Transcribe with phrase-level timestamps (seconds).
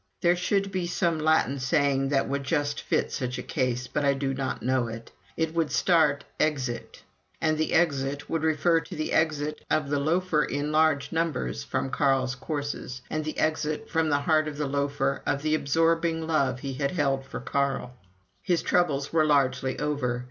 [0.21, 4.15] There should be some Latin saying that would just fit such a case, but I
[4.15, 5.11] do not know it.
[5.37, 7.03] It would start, "Exit,"
[7.39, 11.91] and the exit would refer to the exit of the loafer in large numbers from
[11.91, 16.61] Carl's courses and the exit from the heart of the loafer of the absorbing love
[16.61, 17.93] he had held for Carl.
[18.41, 20.19] His troubles were largely over.